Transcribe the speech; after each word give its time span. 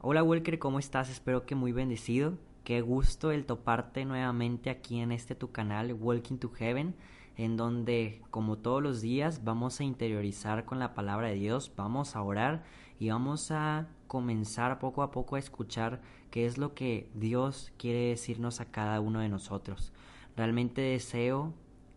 Hola 0.00 0.22
Walker, 0.22 0.60
¿cómo 0.60 0.78
estás? 0.78 1.10
Espero 1.10 1.44
que 1.44 1.56
muy 1.56 1.72
bendecido. 1.72 2.38
Qué 2.62 2.82
gusto 2.82 3.32
el 3.32 3.46
toparte 3.46 4.04
nuevamente 4.04 4.70
aquí 4.70 5.00
en 5.00 5.10
este 5.10 5.34
tu 5.34 5.50
canal 5.50 5.92
Walking 5.92 6.36
to 6.36 6.50
Heaven, 6.50 6.94
en 7.36 7.56
donde 7.56 8.22
como 8.30 8.58
todos 8.58 8.80
los 8.80 9.00
días 9.00 9.42
vamos 9.42 9.80
a 9.80 9.84
interiorizar 9.84 10.64
con 10.64 10.78
la 10.78 10.94
palabra 10.94 11.26
de 11.26 11.34
Dios, 11.34 11.72
vamos 11.74 12.14
a 12.14 12.22
orar 12.22 12.62
y 13.00 13.08
vamos 13.08 13.50
a 13.50 13.88
comenzar 14.06 14.78
poco 14.78 15.02
a 15.02 15.10
poco 15.10 15.34
a 15.34 15.40
escuchar 15.40 16.00
qué 16.30 16.46
es 16.46 16.58
lo 16.58 16.74
que 16.74 17.10
Dios 17.14 17.72
quiere 17.76 18.10
decirnos 18.10 18.60
a 18.60 18.70
cada 18.70 19.00
uno 19.00 19.18
de 19.18 19.28
nosotros. 19.28 19.92
Realmente 20.36 20.80
deseo 20.80 21.54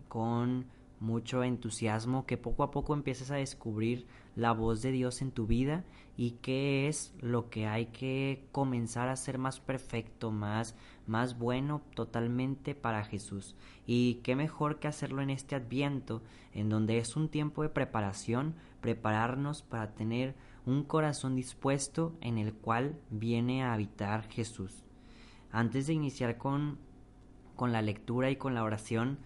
con 0.07 0.65
mucho 1.01 1.43
entusiasmo 1.43 2.25
que 2.25 2.37
poco 2.37 2.63
a 2.63 2.71
poco 2.71 2.93
empieces 2.93 3.31
a 3.31 3.35
descubrir 3.35 4.05
la 4.35 4.53
voz 4.53 4.81
de 4.81 4.91
Dios 4.91 5.21
en 5.21 5.31
tu 5.31 5.47
vida 5.47 5.83
y 6.15 6.31
qué 6.43 6.87
es 6.87 7.13
lo 7.19 7.49
que 7.49 7.65
hay 7.65 7.87
que 7.87 8.45
comenzar 8.51 9.09
a 9.09 9.15
ser 9.15 9.39
más 9.39 9.59
perfecto, 9.59 10.31
más, 10.31 10.75
más 11.07 11.37
bueno 11.37 11.81
totalmente 11.95 12.75
para 12.75 13.03
Jesús. 13.03 13.55
Y 13.87 14.15
qué 14.23 14.35
mejor 14.35 14.79
que 14.79 14.87
hacerlo 14.87 15.23
en 15.23 15.31
este 15.31 15.55
adviento, 15.55 16.21
en 16.53 16.69
donde 16.69 16.99
es 16.99 17.15
un 17.15 17.29
tiempo 17.29 17.63
de 17.63 17.69
preparación, 17.69 18.53
prepararnos 18.79 19.63
para 19.63 19.95
tener 19.95 20.35
un 20.65 20.83
corazón 20.83 21.35
dispuesto 21.35 22.15
en 22.21 22.37
el 22.37 22.53
cual 22.53 22.99
viene 23.09 23.63
a 23.63 23.73
habitar 23.73 24.29
Jesús. 24.29 24.83
Antes 25.51 25.87
de 25.87 25.93
iniciar 25.93 26.37
con, 26.37 26.77
con 27.55 27.71
la 27.71 27.81
lectura 27.81 28.29
y 28.29 28.35
con 28.35 28.53
la 28.53 28.63
oración, 28.63 29.17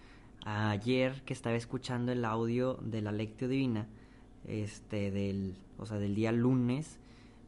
ayer 0.46 1.22
que 1.24 1.32
estaba 1.32 1.56
escuchando 1.56 2.12
el 2.12 2.24
audio 2.24 2.74
de 2.74 3.02
la 3.02 3.10
lectio 3.10 3.48
divina, 3.48 3.88
este, 4.44 5.10
del, 5.10 5.56
o 5.76 5.86
sea, 5.86 5.98
del 5.98 6.14
día 6.14 6.30
lunes, 6.30 7.00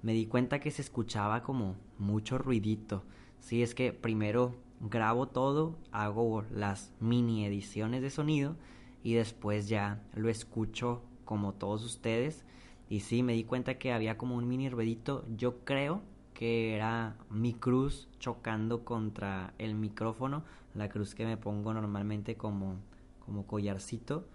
me 0.02 0.12
di 0.12 0.26
cuenta 0.26 0.58
que 0.58 0.72
se 0.72 0.82
escuchaba 0.82 1.42
como 1.42 1.76
mucho 1.98 2.38
ruidito. 2.38 3.04
Si 3.38 3.62
es 3.62 3.74
que 3.74 3.92
primero 3.92 4.56
grabo 4.80 5.28
todo, 5.28 5.76
hago 5.92 6.44
las 6.52 6.92
mini 6.98 7.44
ediciones 7.46 8.02
de 8.02 8.10
sonido 8.10 8.56
y 9.04 9.14
después 9.14 9.68
ya 9.68 10.02
lo 10.14 10.28
escucho 10.28 11.02
como 11.24 11.54
todos 11.54 11.84
ustedes. 11.84 12.44
Y 12.88 13.00
sí, 13.00 13.22
me 13.22 13.34
di 13.34 13.44
cuenta 13.44 13.78
que 13.78 13.92
había 13.92 14.18
como 14.18 14.34
un 14.34 14.48
mini 14.48 14.68
ruidito. 14.68 15.24
Yo 15.36 15.64
creo 15.64 16.02
que 16.34 16.74
era 16.74 17.16
mi 17.30 17.52
cruz 17.52 18.08
chocando 18.18 18.84
contra 18.84 19.54
el 19.58 19.74
micrófono, 19.74 20.44
la 20.78 20.88
cruz 20.88 21.14
que 21.14 21.26
me 21.26 21.36
pongo 21.36 21.74
normalmente 21.74 22.36
como, 22.36 22.76
como 23.24 23.46
collarcito. 23.46 24.26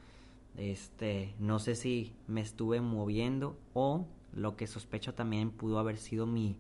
Este, 0.58 1.34
no 1.40 1.58
sé 1.60 1.76
si 1.76 2.14
me 2.28 2.42
estuve 2.42 2.80
moviendo 2.82 3.58
o 3.74 4.06
lo 4.34 4.56
que 4.56 4.68
sospecho 4.68 5.14
también 5.14 5.52
pudo 5.52 5.80
haber 5.80 5.98
sido 5.98 6.26
mi, 6.26 6.58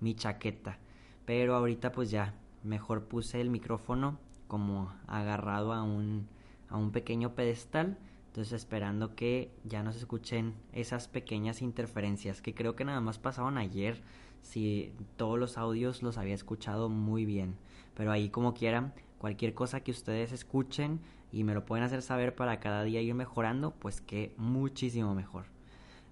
mi 0.00 0.14
chaqueta. 0.14 0.78
Pero 1.24 1.54
ahorita 1.54 1.92
pues 1.92 2.10
ya, 2.10 2.34
mejor 2.62 3.04
puse 3.04 3.40
el 3.40 3.50
micrófono 3.50 4.18
como 4.48 4.92
agarrado 5.06 5.72
a 5.72 5.82
un, 5.82 6.28
a 6.68 6.76
un 6.76 6.90
pequeño 6.92 7.34
pedestal. 7.34 7.98
Entonces 8.28 8.52
esperando 8.52 9.14
que 9.14 9.50
ya 9.64 9.82
no 9.82 9.92
se 9.92 9.98
escuchen 9.98 10.54
esas 10.72 11.08
pequeñas 11.08 11.62
interferencias 11.62 12.42
que 12.42 12.54
creo 12.54 12.76
que 12.76 12.84
nada 12.84 13.00
más 13.00 13.18
pasaron 13.18 13.58
ayer. 13.58 14.02
Si 14.42 14.92
todos 15.16 15.38
los 15.38 15.58
audios 15.58 16.02
los 16.02 16.18
había 16.18 16.34
escuchado 16.34 16.88
muy 16.88 17.24
bien. 17.24 17.56
Pero 17.94 18.12
ahí 18.12 18.28
como 18.28 18.54
quieran, 18.54 18.92
cualquier 19.18 19.54
cosa 19.54 19.80
que 19.80 19.90
ustedes 19.90 20.32
escuchen 20.32 21.00
y 21.32 21.44
me 21.44 21.54
lo 21.54 21.64
pueden 21.64 21.84
hacer 21.84 22.02
saber 22.02 22.34
para 22.34 22.60
cada 22.60 22.82
día 22.82 23.00
ir 23.00 23.14
mejorando, 23.14 23.72
pues 23.72 24.00
que 24.00 24.34
muchísimo 24.36 25.14
mejor. 25.14 25.46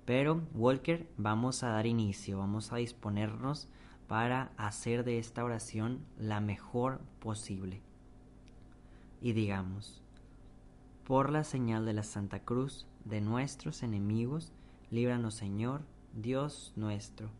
Pero, 0.05 0.43
Walker, 0.55 1.09
vamos 1.17 1.63
a 1.63 1.69
dar 1.69 1.87
inicio, 1.87 2.39
vamos 2.39 2.73
a 2.73 2.77
disponernos 2.77 3.69
para 4.07 4.53
hacer 4.57 5.05
de 5.05 5.19
esta 5.19 5.45
oración 5.45 6.05
la 6.19 6.41
mejor 6.41 7.01
posible. 7.21 7.81
Y 9.21 9.33
digamos, 9.33 10.03
por 11.05 11.31
la 11.31 11.45
señal 11.45 11.87
de 11.87 11.95
la 11.95 12.03
Santa 12.03 12.41
Cruz 12.41 12.87
de 13.05 13.21
nuestros 13.21 13.83
enemigos, 13.83 14.53
líbranos 14.91 15.35
Señor, 15.35 15.83
Dios 16.15 16.73
nuestro, 16.77 17.31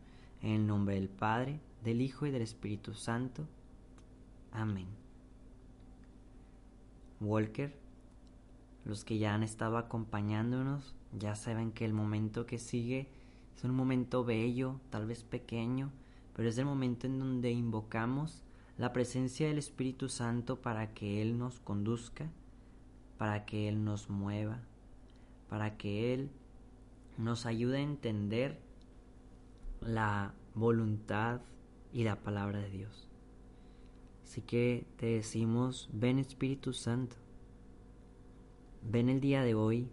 en 0.41 0.51
el 0.51 0.67
nombre 0.67 0.95
del 0.95 1.09
Padre, 1.09 1.59
del 1.83 2.01
Hijo 2.01 2.25
y 2.25 2.31
del 2.31 2.41
Espíritu 2.41 2.93
Santo. 2.93 3.47
Amén. 4.51 5.04
Walker, 7.21 7.73
los 8.83 9.03
que 9.03 9.17
ya 9.17 9.33
han 9.33 9.43
estado 9.43 9.77
acompañándonos, 9.77 10.95
ya 11.17 11.35
saben 11.35 11.71
que 11.71 11.85
el 11.85 11.93
momento 11.93 12.45
que 12.45 12.59
sigue 12.59 13.07
es 13.55 13.63
un 13.63 13.73
momento 13.73 14.23
bello, 14.23 14.79
tal 14.89 15.05
vez 15.05 15.23
pequeño, 15.23 15.91
pero 16.35 16.49
es 16.49 16.57
el 16.57 16.65
momento 16.65 17.07
en 17.07 17.19
donde 17.19 17.51
invocamos 17.51 18.43
la 18.77 18.91
presencia 18.91 19.47
del 19.47 19.57
Espíritu 19.57 20.09
Santo 20.09 20.61
para 20.61 20.93
que 20.93 21.21
Él 21.21 21.37
nos 21.39 21.59
conduzca, 21.59 22.29
para 23.17 23.45
que 23.45 23.69
Él 23.69 23.83
nos 23.85 24.09
mueva, 24.09 24.59
para 25.49 25.77
que 25.77 26.13
Él 26.13 26.29
nos 27.17 27.45
ayude 27.45 27.77
a 27.77 27.81
entender 27.81 28.59
la 29.79 30.33
voluntad 30.53 31.41
y 31.93 32.03
la 32.03 32.17
palabra 32.17 32.59
de 32.59 32.69
Dios. 32.69 33.07
Así 34.25 34.41
que 34.41 34.87
te 34.97 35.05
decimos, 35.05 35.87
ven 35.93 36.17
Espíritu 36.17 36.73
Santo, 36.73 37.15
ven 38.81 39.07
el 39.07 39.21
día 39.21 39.43
de 39.43 39.53
hoy 39.53 39.87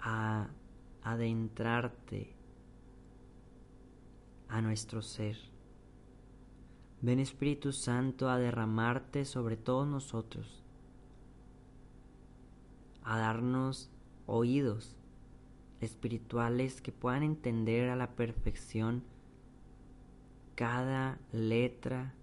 a 0.00 0.50
adentrarte 1.02 2.34
a 4.48 4.60
nuestro 4.60 5.02
ser. 5.02 5.38
Ven 7.00 7.20
Espíritu 7.20 7.70
Santo 7.72 8.28
a 8.28 8.38
derramarte 8.38 9.24
sobre 9.24 9.56
todos 9.56 9.86
nosotros, 9.86 10.64
a 13.04 13.18
darnos 13.18 13.88
oídos 14.26 14.96
espirituales 15.80 16.80
que 16.82 16.90
puedan 16.90 17.22
entender 17.22 17.88
a 17.88 17.94
la 17.94 18.16
perfección 18.16 19.04
cada 20.56 21.20
letra, 21.30 22.14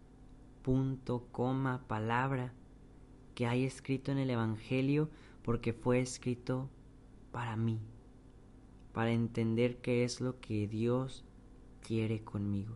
punto, 0.61 1.27
coma, 1.31 1.83
palabra 1.88 2.53
que 3.35 3.47
hay 3.47 3.66
escrito 3.66 4.11
en 4.11 4.17
el 4.17 4.29
Evangelio 4.29 5.09
porque 5.44 5.73
fue 5.73 5.99
escrito 5.99 6.69
para 7.31 7.55
mí, 7.55 7.79
para 8.94 9.11
entender 9.11 9.77
qué 9.81 10.03
es 10.03 10.22
lo 10.22 10.39
que 10.39 10.67
Dios 10.67 11.23
quiere 11.81 12.23
conmigo. 12.23 12.75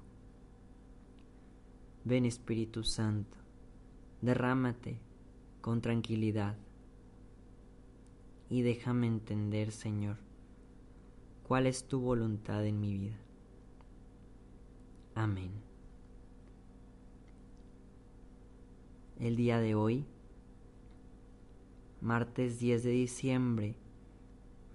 Ven 2.03 2.25
Espíritu 2.25 2.84
Santo, 2.84 3.38
derrámate 4.22 5.00
con 5.62 5.81
tranquilidad 5.81 6.56
y 8.50 8.62
déjame 8.62 9.07
entender, 9.07 9.72
Señor, 9.72 10.17
cuál 11.44 11.66
es 11.66 11.88
tu 11.88 12.00
voluntad 12.00 12.66
en 12.66 12.79
mi 12.79 12.97
vida. 12.97 13.17
Amén. 15.16 15.65
El 19.20 19.38
día 19.38 19.62
de 19.62 19.76
hoy, 19.76 20.06
martes 22.02 22.59
10 22.59 22.84
de 22.84 22.90
diciembre, 22.90 23.78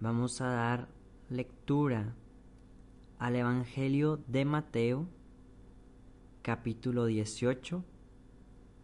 vamos 0.01 0.41
a 0.41 0.47
dar 0.47 0.89
lectura 1.29 2.17
al 3.19 3.37
Evangelio 3.37 4.19
de 4.29 4.47
Mateo, 4.47 5.07
capítulo 6.41 7.05
18, 7.05 7.85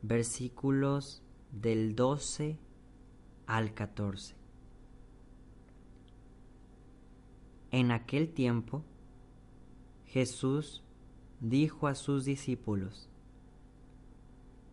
versículos 0.03 1.23
del 1.53 1.97
12 1.97 2.59
al 3.47 3.73
14. 3.73 4.35
En 7.71 7.93
aquel 7.93 8.29
tiempo, 8.29 8.85
Jesús 10.05 10.83
dijo 11.41 11.87
a 11.87 11.95
sus 11.95 12.27
discípulos, 12.27 13.09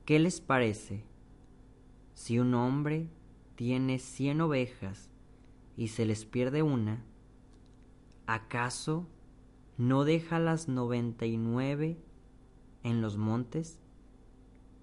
¿qué 0.05 0.19
les 0.19 0.41
parece 0.41 1.05
si 2.13 2.37
un 2.37 2.53
hombre 2.55 3.07
tiene 3.55 3.99
cien 3.99 4.41
ovejas 4.41 5.09
y 5.77 5.87
se 5.87 6.05
les 6.05 6.25
pierde 6.25 6.61
una, 6.61 7.03
¿acaso 8.27 9.07
no 9.77 10.03
deja 10.03 10.39
las 10.39 10.67
noventa 10.67 11.25
y 11.25 11.37
nueve 11.37 11.97
en 12.83 13.01
los 13.01 13.17
montes 13.17 13.79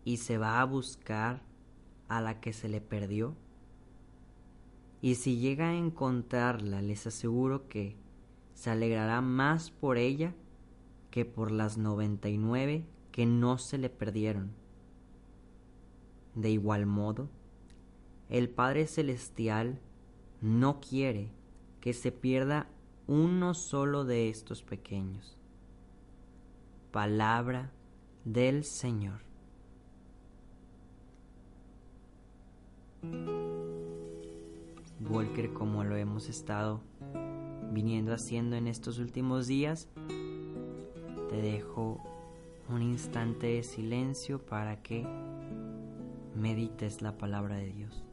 y 0.05 0.17
se 0.17 0.38
va 0.38 0.61
a 0.61 0.64
buscar 0.64 1.43
a 2.08 2.22
la 2.22 2.40
que 2.40 2.55
se 2.55 2.69
le 2.69 2.81
perdió? 2.81 3.37
Y 5.02 5.17
si 5.17 5.38
llega 5.38 5.69
a 5.69 5.76
encontrarla, 5.76 6.81
les 6.81 7.06
aseguro 7.06 7.69
que 7.69 7.96
se 8.55 8.70
alegrará 8.70 9.20
más 9.20 9.70
por 9.70 9.99
ella 9.99 10.34
que 11.11 11.25
por 11.25 11.50
las 11.50 11.76
noventa 11.76 12.28
y 12.28 12.38
nueve 12.38 12.87
que 13.12 13.26
no 13.26 13.58
se 13.58 13.78
le 13.78 13.90
perdieron. 13.90 14.59
De 16.35 16.50
igual 16.50 16.87
modo, 16.87 17.29
el 18.29 18.49
Padre 18.49 18.87
Celestial 18.87 19.81
no 20.41 20.81
quiere 20.81 21.32
que 21.81 21.93
se 21.93 22.12
pierda 22.12 22.69
uno 23.06 23.55
solo 23.55 24.05
de 24.05 24.29
estos 24.29 24.62
pequeños. 24.62 25.37
palabra 26.93 27.71
del 28.25 28.65
Señor. 28.65 29.21
Walker, 35.09 35.53
como 35.53 35.85
lo 35.85 35.97
hemos 35.97 36.29
estado 36.29 36.81
viniendo 37.73 38.12
haciendo 38.12 38.56
en 38.56 38.67
estos 38.67 38.99
últimos 38.99 39.47
días, 39.47 39.88
te 41.29 41.41
dejo 41.41 42.03
un 42.69 42.82
instante 42.82 43.47
de 43.47 43.62
silencio 43.62 44.44
para 44.44 44.82
que 44.82 45.06
medites 46.35 47.03
la 47.03 47.17
palabra 47.19 47.56
de 47.56 47.73
Dios. 47.73 48.05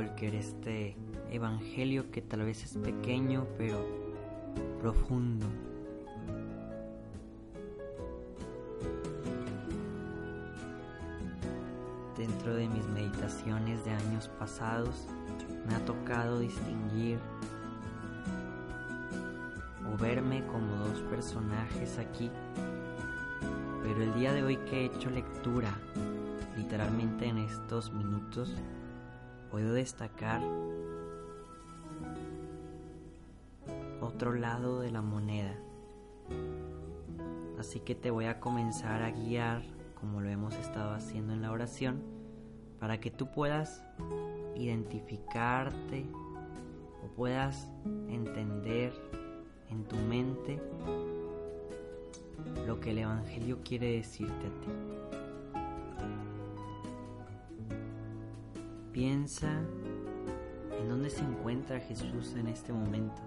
Walker, 0.00 0.34
este 0.34 0.96
evangelio 1.30 2.10
que 2.10 2.22
tal 2.22 2.42
vez 2.44 2.64
es 2.64 2.72
pequeño 2.78 3.46
pero 3.58 3.84
profundo. 4.80 5.44
Dentro 12.16 12.54
de 12.54 12.66
mis 12.66 12.86
meditaciones 12.86 13.84
de 13.84 13.90
años 13.90 14.30
pasados 14.38 15.06
me 15.68 15.74
ha 15.74 15.84
tocado 15.84 16.40
distinguir 16.40 17.18
o 19.92 19.98
verme 19.98 20.46
como 20.46 20.76
dos 20.76 21.02
personajes 21.10 21.98
aquí, 21.98 22.30
pero 23.82 24.02
el 24.02 24.14
día 24.14 24.32
de 24.32 24.44
hoy 24.44 24.56
que 24.56 24.80
he 24.80 24.84
hecho 24.86 25.10
lectura, 25.10 25.78
literalmente 26.56 27.26
en 27.26 27.36
estos 27.36 27.92
minutos, 27.92 28.56
puedo 29.50 29.72
destacar 29.72 30.42
otro 34.00 34.32
lado 34.34 34.80
de 34.80 34.90
la 34.90 35.02
moneda. 35.02 35.56
Así 37.58 37.80
que 37.80 37.94
te 37.94 38.10
voy 38.10 38.26
a 38.26 38.40
comenzar 38.40 39.02
a 39.02 39.10
guiar 39.10 39.62
como 40.00 40.20
lo 40.20 40.30
hemos 40.30 40.54
estado 40.54 40.92
haciendo 40.92 41.32
en 41.34 41.42
la 41.42 41.52
oración 41.52 42.02
para 42.78 43.00
que 43.00 43.10
tú 43.10 43.30
puedas 43.30 43.82
identificarte 44.56 46.06
o 47.04 47.08
puedas 47.16 47.70
entender 48.08 48.92
en 49.68 49.84
tu 49.84 49.96
mente 49.96 50.60
lo 52.66 52.80
que 52.80 52.90
el 52.90 52.98
Evangelio 52.98 53.58
quiere 53.62 53.92
decirte 53.92 54.46
a 54.46 54.60
ti. 54.60 54.99
Piensa 58.92 59.48
en 60.78 60.88
dónde 60.88 61.10
se 61.10 61.20
encuentra 61.20 61.78
Jesús 61.78 62.34
en 62.34 62.48
este 62.48 62.72
momento. 62.72 63.22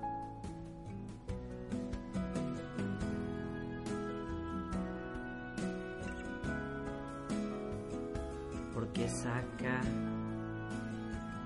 Porque 8.74 9.08
saca 9.08 9.82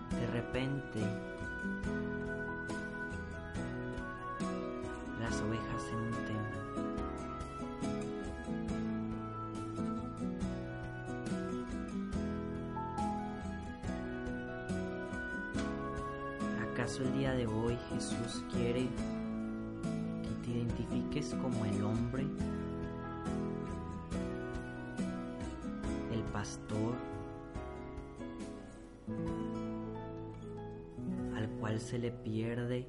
de 0.09 0.27
repente 0.31 0.99
las 5.19 5.41
ovejas 5.41 5.83
en 5.91 5.99
un 5.99 6.11
templo. 6.25 6.56
¿Acaso 16.87 17.03
el 17.03 17.17
día 17.19 17.33
de 17.33 17.45
hoy 17.45 17.77
Jesús 17.89 18.45
quiere 18.49 18.87
que 20.23 20.29
te 20.45 20.51
identifiques 20.51 21.33
como 21.33 21.65
el 21.65 21.83
hombre, 21.83 22.25
el 26.13 26.21
pastor, 26.31 26.95
al 31.35 31.49
cual 31.59 31.77
se 31.81 31.99
le 31.99 32.09
pierde 32.09 32.87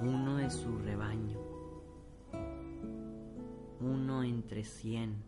uno 0.00 0.38
de 0.38 0.50
su 0.50 0.76
rebaño, 0.78 1.38
uno 3.80 4.24
entre 4.24 4.64
cien? 4.64 5.22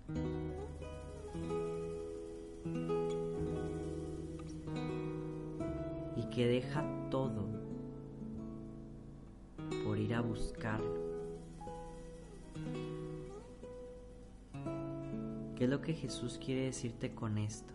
Que 6.31 6.47
deja 6.47 6.85
todo 7.11 7.49
por 9.85 9.99
ir 9.99 10.15
a 10.15 10.21
buscarlo. 10.21 11.01
¿Qué 15.57 15.65
es 15.65 15.71
lo 15.71 15.81
que 15.81 15.93
Jesús 15.93 16.39
quiere 16.39 16.67
decirte 16.67 17.15
con 17.15 17.37
esto? 17.37 17.75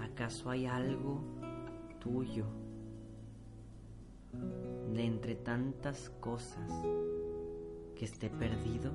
¿Acaso 0.00 0.50
hay 0.50 0.66
algo 0.66 1.20
tuyo 1.98 2.44
de 4.92 5.04
entre 5.04 5.34
tantas 5.34 6.10
cosas 6.20 6.70
que 7.96 8.04
esté 8.04 8.30
perdido? 8.30 8.92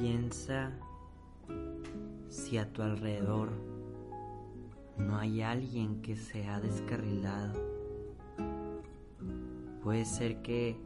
Piensa 0.00 0.72
si 2.30 2.56
a 2.56 2.72
tu 2.72 2.80
alrededor 2.80 3.50
no 4.96 5.18
hay 5.18 5.42
alguien 5.42 6.00
que 6.00 6.16
se 6.16 6.46
ha 6.46 6.58
descarrilado. 6.58 7.60
Puede 9.82 10.06
ser 10.06 10.40
que 10.40 10.78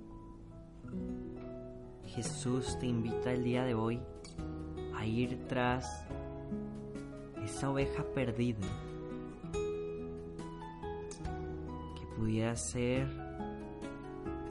Jesús 2.07 2.77
te 2.81 2.87
invita 2.87 3.31
el 3.31 3.45
día 3.45 3.63
de 3.63 3.75
hoy 3.75 4.01
a 4.97 5.07
ir 5.07 5.47
tras 5.47 6.09
esa 7.45 7.71
oveja 7.71 8.03
perdida 8.17 8.67
que 11.95 12.07
pudiera 12.17 12.57
ser 12.57 13.07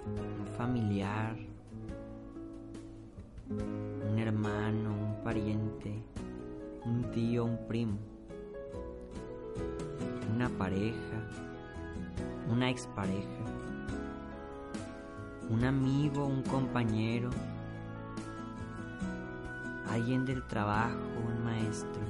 un 0.05 0.47
familiar, 0.55 1.35
pariente, 5.33 5.91
un 6.85 7.09
tío, 7.09 7.45
un 7.45 7.57
primo, 7.67 7.97
una 10.35 10.47
pareja, 10.47 11.27
una 12.51 12.69
expareja, 12.69 13.43
un 15.49 15.63
amigo, 15.63 16.23
un 16.23 16.43
compañero, 16.43 17.31
alguien 19.89 20.23
del 20.23 20.45
trabajo, 20.45 20.99
un 21.25 21.43
maestro. 21.43 22.03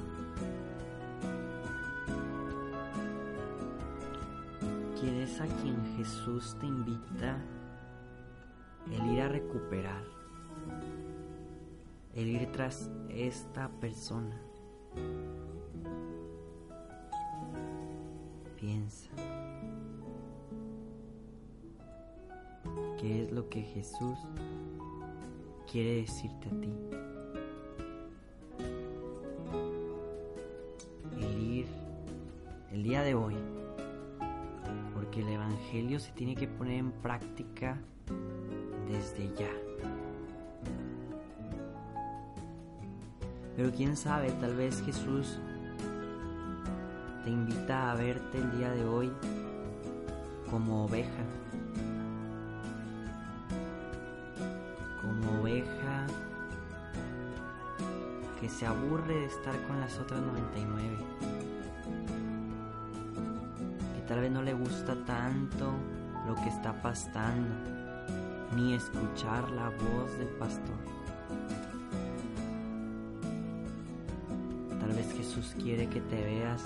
¿Quién 5.00 5.14
es 5.22 5.40
a 5.40 5.46
quien 5.62 5.82
Jesús 5.96 6.58
te 6.60 6.66
invita 6.66 7.38
el 8.92 9.12
ir 9.14 9.22
a 9.22 9.28
recuperar? 9.28 10.23
El 12.14 12.28
ir 12.28 12.52
tras 12.52 12.90
esta 13.08 13.68
persona. 13.80 14.40
Piensa. 18.56 19.10
¿Qué 23.00 23.24
es 23.24 23.32
lo 23.32 23.48
que 23.48 23.62
Jesús 23.62 24.18
quiere 25.70 25.96
decirte 25.96 26.48
a 26.48 26.60
ti? 26.60 26.72
El 31.20 31.40
ir 31.40 31.66
el 32.72 32.82
día 32.82 33.02
de 33.02 33.14
hoy. 33.14 33.34
que 35.10 35.20
el 35.20 35.28
Evangelio 35.28 36.00
se 36.00 36.10
tiene 36.10 36.34
que 36.34 36.48
poner 36.48 36.76
en 36.78 36.90
práctica 36.90 37.80
desde 38.88 39.32
ya. 39.36 39.63
Pero 43.56 43.70
quién 43.70 43.96
sabe, 43.96 44.32
tal 44.32 44.56
vez 44.56 44.82
Jesús 44.82 45.38
te 47.24 47.30
invita 47.30 47.92
a 47.92 47.94
verte 47.94 48.38
el 48.38 48.50
día 48.58 48.70
de 48.70 48.84
hoy 48.84 49.12
como 50.50 50.84
oveja. 50.84 51.24
Como 55.00 55.40
oveja 55.40 56.06
que 58.40 58.48
se 58.48 58.66
aburre 58.66 59.14
de 59.14 59.26
estar 59.26 59.54
con 59.66 59.80
las 59.80 59.98
otras 59.98 60.20
99. 60.20 60.96
Que 63.94 64.00
tal 64.08 64.20
vez 64.20 64.32
no 64.32 64.42
le 64.42 64.52
gusta 64.52 64.96
tanto 65.06 65.72
lo 66.26 66.34
que 66.34 66.48
está 66.48 66.82
pastando, 66.82 67.54
ni 68.56 68.74
escuchar 68.74 69.50
la 69.50 69.70
voz 69.70 70.18
del 70.18 70.28
pastor. 70.38 71.03
Jesús 75.34 75.56
quiere 75.60 75.88
que 75.88 76.00
te 76.00 76.22
veas 76.22 76.62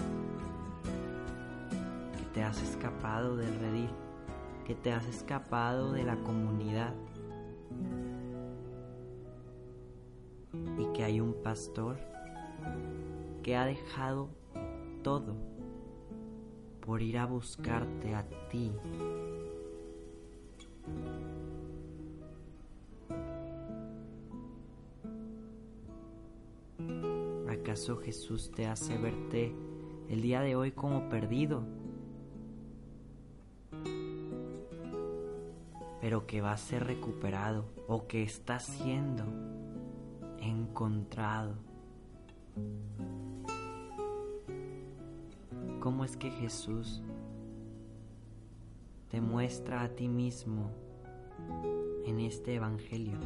que 2.18 2.24
te 2.34 2.42
has 2.42 2.60
escapado 2.60 3.34
del 3.34 3.58
redil, 3.60 3.88
que 4.66 4.74
te 4.74 4.92
has 4.92 5.06
escapado 5.06 5.92
de 5.92 6.04
la 6.04 6.16
comunidad 6.16 6.92
y 10.76 10.84
que 10.92 11.02
hay 11.02 11.18
un 11.18 11.32
pastor 11.42 11.96
que 13.42 13.56
ha 13.56 13.64
dejado 13.64 14.28
todo 15.02 15.34
por 16.84 17.00
ir 17.00 17.16
a 17.16 17.24
buscarte 17.24 18.14
a 18.14 18.26
ti. 18.50 18.70
¿Acaso 27.68 27.98
Jesús 27.98 28.50
te 28.50 28.66
hace 28.66 28.96
verte 28.96 29.54
el 30.08 30.22
día 30.22 30.40
de 30.40 30.56
hoy 30.56 30.72
como 30.72 31.10
perdido? 31.10 31.66
Pero 36.00 36.26
que 36.26 36.40
va 36.40 36.52
a 36.52 36.56
ser 36.56 36.86
recuperado 36.86 37.66
o 37.86 38.06
que 38.06 38.22
está 38.22 38.58
siendo 38.58 39.24
encontrado. 40.40 41.56
¿Cómo 45.80 46.06
es 46.06 46.16
que 46.16 46.30
Jesús 46.30 47.02
te 49.10 49.20
muestra 49.20 49.82
a 49.82 49.88
ti 49.90 50.08
mismo 50.08 50.70
en 52.06 52.20
este 52.20 52.54
Evangelio? 52.54 53.18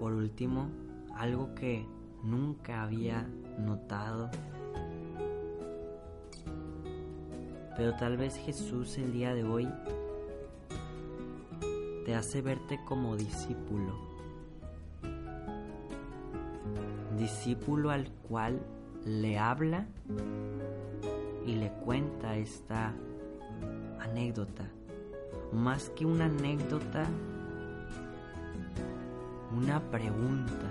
Por 0.00 0.12
último, 0.12 0.68
algo 1.14 1.54
que 1.54 1.86
nunca 2.22 2.82
había 2.82 3.26
notado. 3.58 4.30
Pero 7.76 7.94
tal 7.96 8.16
vez 8.16 8.36
Jesús 8.36 8.96
el 8.98 9.12
día 9.12 9.34
de 9.34 9.44
hoy 9.44 9.68
te 12.04 12.14
hace 12.14 12.40
verte 12.40 12.80
como 12.84 13.16
discípulo. 13.16 13.94
Discípulo 17.18 17.90
al 17.90 18.10
cual 18.28 18.60
le 19.06 19.38
habla 19.38 19.86
y 21.46 21.54
le 21.54 21.70
cuenta 21.84 22.36
esta 22.36 22.92
anécdota. 24.00 24.64
Más 25.52 25.90
que 25.90 26.04
una 26.04 26.24
anécdota, 26.24 27.04
una 29.56 29.80
pregunta. 29.90 30.66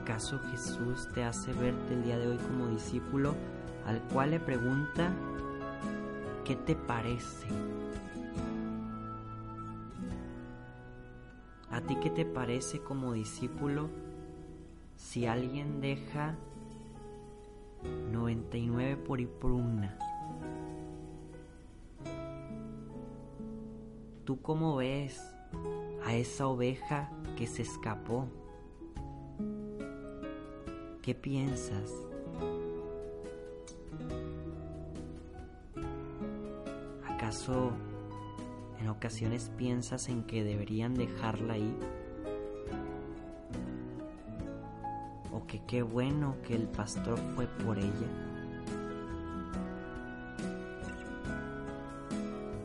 ¿Acaso 0.00 0.38
Jesús 0.52 1.08
te 1.12 1.24
hace 1.24 1.52
verte 1.52 1.94
el 1.94 2.04
día 2.04 2.18
de 2.18 2.28
hoy 2.28 2.36
como 2.36 2.68
discípulo 2.68 3.34
al 3.86 4.00
cual 4.12 4.30
le 4.30 4.40
pregunta, 4.40 5.10
¿qué 6.44 6.54
te 6.54 6.76
parece? 6.76 7.46
¿A 11.76 11.82
ti 11.82 11.94
qué 11.96 12.08
te 12.08 12.24
parece 12.24 12.80
como 12.80 13.12
discípulo 13.12 13.90
si 14.96 15.26
alguien 15.26 15.82
deja 15.82 16.34
99 18.12 18.96
por 18.96 19.20
ir 19.20 19.28
por 19.28 19.50
una? 19.52 19.98
¿Tú 24.24 24.40
cómo 24.40 24.76
ves 24.76 25.20
a 26.02 26.14
esa 26.14 26.46
oveja 26.46 27.10
que 27.36 27.46
se 27.46 27.60
escapó? 27.60 28.26
¿Qué 31.02 31.14
piensas? 31.14 31.92
¿Acaso 37.06 37.72
en 38.80 38.88
ocasiones 38.88 39.50
piensas 39.56 40.08
en 40.08 40.22
que 40.24 40.44
deberían 40.44 40.94
dejarla 40.94 41.54
ahí? 41.54 41.76
¿O 45.32 45.46
que 45.46 45.62
qué 45.66 45.82
bueno 45.82 46.36
que 46.46 46.54
el 46.54 46.68
pastor 46.68 47.18
fue 47.34 47.46
por 47.46 47.78
ella? 47.78 48.08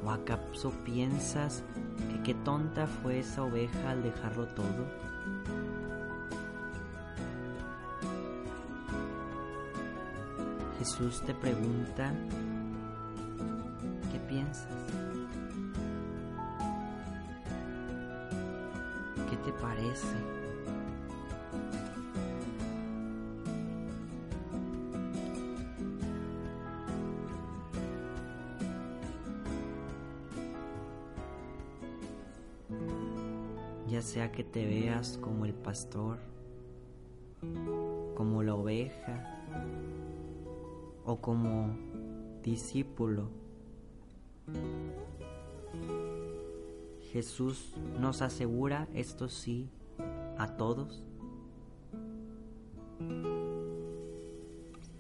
¿O 0.04 0.10
acaso 0.10 0.72
piensas 0.84 1.64
que 2.10 2.24
qué 2.24 2.34
tonta 2.34 2.88
fue 2.88 3.20
esa 3.20 3.44
oveja 3.44 3.92
al 3.92 4.04
dejarlo 4.04 4.48
todo? 4.48 5.12
Jesús 10.80 11.22
te 11.28 11.36
pregunta, 11.36 12.12
¿qué 14.12 14.20
piensas? 14.28 14.81
¿Qué 19.62 19.68
te 19.68 19.74
parece? 19.74 20.18
Ya 33.90 34.02
sea 34.02 34.32
que 34.32 34.44
te 34.44 34.66
veas 34.66 35.18
como 35.18 35.46
el 35.46 35.54
pastor, 35.54 36.18
como 38.16 38.42
la 38.42 38.56
oveja, 38.56 39.44
o 41.06 41.22
como 41.22 41.76
discípulo. 42.42 43.30
Jesús 47.12 47.74
nos 48.00 48.22
asegura 48.22 48.88
esto 48.94 49.28
sí 49.28 49.70
a 50.38 50.56
todos. 50.56 51.04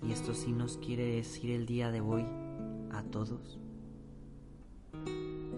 Y 0.04 0.12
esto 0.12 0.34
sí 0.34 0.52
nos 0.52 0.78
quiere 0.78 1.06
decir 1.06 1.52
el 1.52 1.66
día 1.66 1.92
de 1.92 2.02
hoy 2.02 2.26
a 2.92 3.04
todos. 3.04 3.60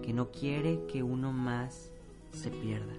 Que 0.02 0.12
no 0.12 0.30
quiere 0.30 0.86
que 0.86 1.02
uno 1.02 1.32
más 1.32 1.90
se 2.30 2.50
pierda. 2.50 2.94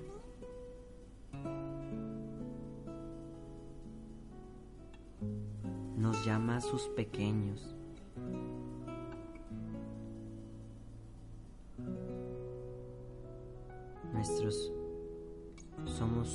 nos 5.98 6.24
llama 6.24 6.58
a 6.58 6.62
sus 6.62 6.84
pequeños. 6.90 7.76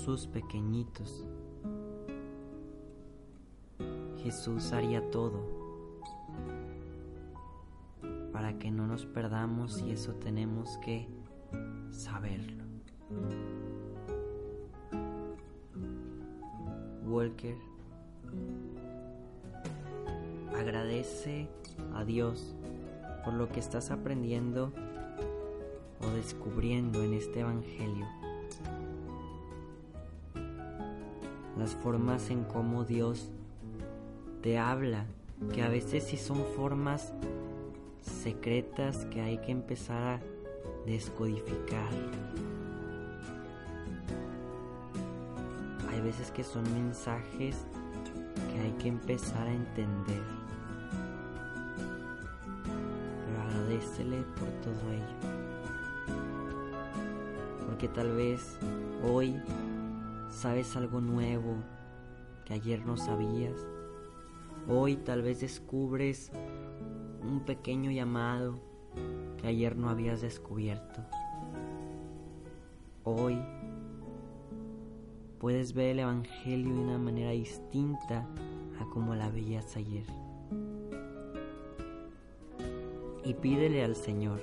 Sus 0.00 0.26
pequeñitos. 0.26 1.26
Jesús 4.22 4.72
haría 4.72 5.10
todo 5.10 5.46
para 8.32 8.58
que 8.58 8.70
no 8.70 8.86
nos 8.86 9.04
perdamos 9.04 9.82
y 9.82 9.92
eso 9.92 10.14
tenemos 10.14 10.78
que 10.78 11.06
saberlo. 11.90 12.64
Walker 17.04 17.56
Agradece 20.58 21.48
a 21.94 22.04
Dios 22.04 22.54
por 23.24 23.34
lo 23.34 23.48
que 23.50 23.60
estás 23.60 23.90
aprendiendo 23.90 24.72
o 26.00 26.10
descubriendo 26.10 27.02
en 27.02 27.14
este 27.14 27.40
Evangelio. 27.40 28.19
Las 31.60 31.74
formas 31.74 32.30
en 32.30 32.44
cómo 32.44 32.84
Dios 32.84 33.28
te 34.40 34.58
habla, 34.58 35.04
que 35.52 35.62
a 35.62 35.68
veces 35.68 36.04
sí 36.04 36.16
son 36.16 36.42
formas 36.56 37.12
secretas 38.00 39.04
que 39.10 39.20
hay 39.20 39.36
que 39.36 39.52
empezar 39.52 40.02
a 40.02 40.20
descodificar. 40.86 41.90
Hay 45.90 46.00
veces 46.00 46.30
que 46.30 46.44
son 46.44 46.62
mensajes 46.72 47.56
que 48.54 48.60
hay 48.60 48.72
que 48.78 48.88
empezar 48.88 49.46
a 49.46 49.52
entender. 49.52 50.22
Pero 53.26 53.42
agradecele 53.42 54.22
por 54.38 54.48
todo 54.62 54.92
ello. 54.92 56.16
Porque 57.66 57.86
tal 57.88 58.16
vez 58.16 58.56
hoy 59.06 59.36
sabes 60.30 60.76
algo 60.76 61.00
nuevo 61.00 61.56
que 62.44 62.54
ayer 62.54 62.84
no 62.86 62.96
sabías. 62.96 63.66
Hoy 64.68 64.96
tal 64.96 65.22
vez 65.22 65.40
descubres 65.40 66.30
un 67.22 67.40
pequeño 67.40 67.90
llamado 67.90 68.60
que 69.38 69.48
ayer 69.48 69.76
no 69.76 69.90
habías 69.90 70.20
descubierto. 70.20 71.00
Hoy 73.04 73.38
puedes 75.38 75.72
ver 75.72 75.90
el 75.90 76.00
Evangelio 76.00 76.74
de 76.74 76.80
una 76.80 76.98
manera 76.98 77.30
distinta 77.30 78.26
a 78.78 78.84
como 78.90 79.14
la 79.14 79.30
veías 79.30 79.76
ayer. 79.76 80.06
Y 83.24 83.34
pídele 83.34 83.84
al 83.84 83.96
Señor 83.96 84.40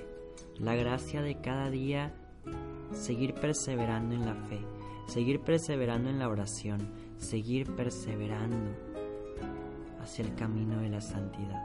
la 0.58 0.74
gracia 0.74 1.22
de 1.22 1.40
cada 1.40 1.70
día 1.70 2.14
seguir 2.92 3.34
perseverando 3.34 4.14
en 4.14 4.26
la 4.26 4.34
fe, 4.34 4.60
seguir 5.08 5.40
perseverando 5.40 6.10
en 6.10 6.18
la 6.18 6.28
oración, 6.28 6.92
seguir 7.16 7.74
perseverando 7.74 8.70
hacia 10.02 10.24
el 10.24 10.34
camino 10.34 10.80
de 10.80 10.90
la 10.90 11.00
santidad. 11.00 11.62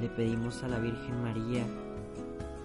Le 0.00 0.08
pedimos 0.08 0.62
a 0.62 0.68
la 0.68 0.78
Virgen 0.78 1.22
María 1.22 1.64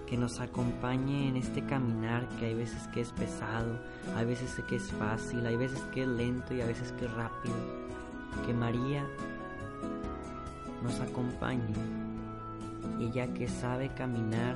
que 0.05 0.17
nos 0.17 0.39
acompañe 0.39 1.29
en 1.29 1.35
este 1.35 1.65
caminar 1.65 2.27
que 2.39 2.45
hay 2.45 2.53
veces 2.53 2.87
que 2.89 3.01
es 3.01 3.11
pesado, 3.11 3.79
hay 4.15 4.25
veces 4.25 4.61
que 4.69 4.75
es 4.77 4.91
fácil, 4.93 5.45
hay 5.45 5.57
veces 5.57 5.81
que 5.93 6.03
es 6.03 6.07
lento 6.07 6.53
y 6.53 6.61
a 6.61 6.65
veces 6.65 6.91
que 6.93 7.05
es 7.05 7.13
rápido. 7.13 7.55
Que 8.45 8.53
María 8.53 9.05
nos 10.83 10.99
acompañe, 10.99 11.73
ella 12.99 13.33
que 13.33 13.47
sabe 13.47 13.89
caminar 13.89 14.55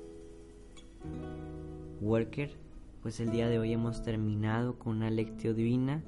Walker, 1.99 2.57
pues 3.01 3.19
el 3.19 3.31
día 3.31 3.47
de 3.47 3.59
hoy 3.59 3.73
hemos 3.73 4.03
terminado 4.03 4.79
con 4.79 4.97
una 4.97 5.09
lectio 5.09 5.53
divina, 5.53 6.03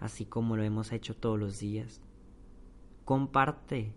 así 0.00 0.24
como 0.24 0.56
lo 0.56 0.62
hemos 0.62 0.92
hecho 0.92 1.16
todos 1.16 1.38
los 1.38 1.58
días. 1.58 2.00
Comparte 3.04 3.92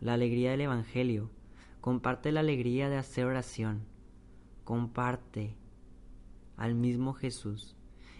la 0.00 0.14
alegría 0.14 0.50
del 0.50 0.62
Evangelio 0.62 1.30
Comparte 1.86 2.32
la 2.32 2.40
alegría 2.40 2.88
de 2.88 2.96
hacer 2.96 3.26
oración. 3.26 3.84
Comparte 4.64 5.54
al 6.56 6.74
mismo 6.74 7.12
Jesús. 7.12 7.76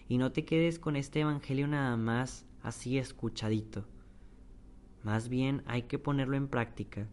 Y 0.07 0.19
no 0.19 0.31
te 0.31 0.45
quedes 0.45 0.79
con 0.79 0.95
este 0.95 1.23
Evangelio 1.23 1.67
nada 1.67 1.97
más 1.97 2.47
así 2.63 2.97
escuchadito. 2.97 3.85
Más 5.03 5.29
bien 5.29 5.65
hay 5.67 5.83
que 5.83 5.99
ponerlo 5.99 6.37
en 6.37 6.47
práctica. 6.47 7.09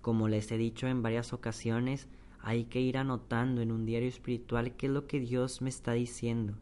Como 0.00 0.28
les 0.28 0.52
he 0.52 0.56
dicho 0.56 0.86
en 0.86 1.02
varias 1.02 1.32
ocasiones, 1.32 2.06
hay 2.40 2.64
que 2.64 2.80
ir 2.80 2.98
anotando 2.98 3.60
en 3.60 3.72
un 3.72 3.86
diario 3.86 4.08
espiritual 4.08 4.76
qué 4.76 4.86
es 4.86 4.92
lo 4.92 5.06
que 5.06 5.20
Dios 5.20 5.60
me 5.62 5.68
está 5.68 5.92
diciendo. 5.92 6.54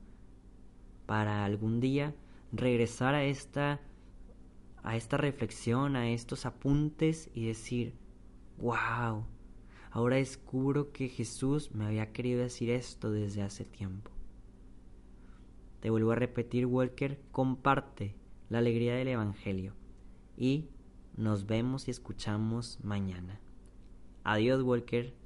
Para 1.06 1.44
algún 1.44 1.80
día 1.80 2.14
regresar 2.52 3.14
a 3.14 3.24
esta 3.24 3.80
a 4.82 4.94
esta 4.94 5.16
reflexión, 5.16 5.96
a 5.96 6.10
estos 6.10 6.46
apuntes 6.46 7.28
y 7.34 7.46
decir, 7.46 7.94
wow, 8.58 9.24
ahora 9.90 10.16
descubro 10.16 10.92
que 10.92 11.08
Jesús 11.08 11.72
me 11.74 11.84
había 11.84 12.12
querido 12.12 12.40
decir 12.40 12.70
esto 12.70 13.10
desde 13.10 13.42
hace 13.42 13.64
tiempo. 13.64 14.12
Te 15.80 15.90
vuelvo 15.90 16.12
a 16.12 16.14
repetir, 16.14 16.66
Walker, 16.66 17.20
comparte 17.32 18.14
la 18.48 18.58
alegría 18.58 18.94
del 18.94 19.08
Evangelio 19.08 19.74
y 20.36 20.68
nos 21.16 21.46
vemos 21.46 21.88
y 21.88 21.90
escuchamos 21.90 22.78
mañana. 22.84 23.40
Adiós, 24.22 24.62
Walker. 24.62 25.25